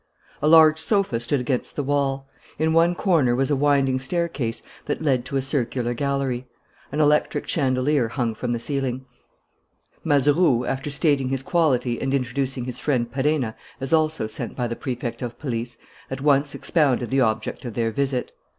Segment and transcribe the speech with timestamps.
[0.41, 2.27] A large sofa stood against the wall.
[2.57, 6.47] In one corner was a winding staircase that led to a circular gallery.
[6.91, 9.05] An electric chandelier hung from the ceiling.
[10.03, 14.75] Mazeroux, after stating his quality and introducing his friend Perenna as also sent by the
[14.75, 15.77] Prefect of Police,
[16.09, 18.31] at once expounded the object of their visit.